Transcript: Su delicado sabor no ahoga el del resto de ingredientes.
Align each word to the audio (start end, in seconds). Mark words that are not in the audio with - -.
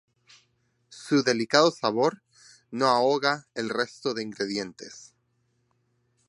Su 0.89 1.21
delicado 1.21 1.69
sabor 1.69 2.23
no 2.71 2.87
ahoga 2.87 3.45
el 3.53 3.67
del 3.67 3.77
resto 3.77 4.15
de 4.15 4.23
ingredientes. 4.23 5.13